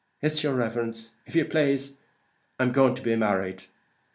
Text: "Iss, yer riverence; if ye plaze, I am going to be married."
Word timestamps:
"Iss, 0.23 0.43
yer 0.43 0.55
riverence; 0.55 1.11
if 1.27 1.35
ye 1.35 1.43
plaze, 1.43 1.97
I 2.59 2.63
am 2.63 2.71
going 2.71 2.95
to 2.95 3.03
be 3.03 3.15
married." 3.15 3.65